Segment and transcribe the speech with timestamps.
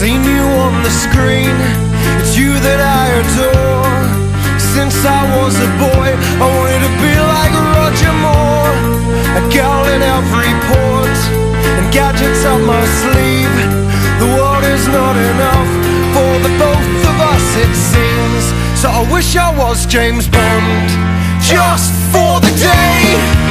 [0.00, 1.52] Seen you on the screen,
[2.24, 4.00] it's you that I adore.
[4.56, 6.08] Since I was a boy,
[6.40, 8.80] I wanted to be like Roger Moore.
[9.36, 11.18] A girl in every port,
[11.76, 13.52] and gadgets up my sleeve.
[14.24, 15.68] The world is not enough
[16.16, 18.44] for the both of us it seems.
[18.80, 20.88] So I wish I was James Bond,
[21.44, 23.49] just for the day.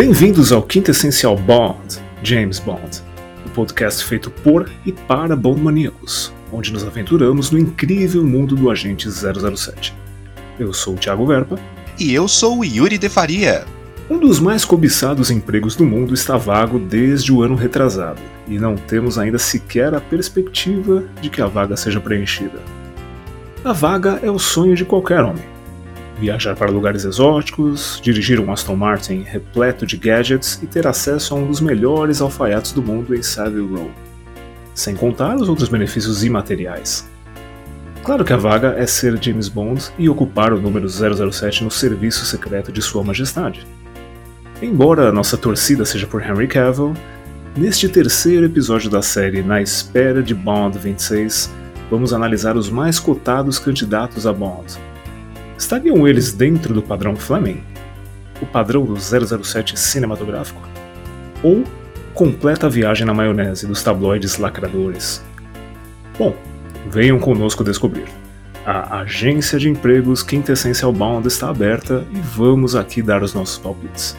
[0.00, 3.02] Bem-vindos ao Quinto Essencial Bond, James Bond,
[3.44, 8.70] o podcast feito por e para Bond maníacos, onde nos aventuramos no incrível mundo do
[8.70, 9.94] agente 007.
[10.58, 11.58] Eu sou o Thiago Verpa.
[11.98, 13.66] E eu sou o Yuri de Faria.
[14.08, 18.76] Um dos mais cobiçados empregos do mundo está vago desde o ano retrasado, e não
[18.76, 22.58] temos ainda sequer a perspectiva de que a vaga seja preenchida.
[23.62, 25.59] A vaga é o sonho de qualquer homem
[26.20, 31.38] viajar para lugares exóticos, dirigir um Aston Martin repleto de gadgets e ter acesso a
[31.38, 33.90] um dos melhores alfaiates do mundo em Savile Row.
[34.74, 37.08] Sem contar os outros benefícios imateriais.
[38.04, 42.26] Claro que a vaga é ser James Bond e ocupar o número 007 no serviço
[42.26, 43.66] secreto de Sua Majestade.
[44.60, 46.94] Embora a nossa torcida seja por Henry Cavill,
[47.56, 51.50] neste terceiro episódio da série Na Espera de Bond 26,
[51.90, 54.78] vamos analisar os mais cotados candidatos a Bond,
[55.60, 57.62] Estariam eles dentro do padrão Fleming?
[58.40, 60.58] O padrão do 007 cinematográfico?
[61.42, 61.64] Ou
[62.14, 65.22] completa viagem na maionese dos tabloides lacradores?
[66.18, 66.34] Bom,
[66.90, 68.06] venham conosco descobrir.
[68.64, 74.16] A agência de empregos Quintessential Bound está aberta e vamos aqui dar os nossos palpites.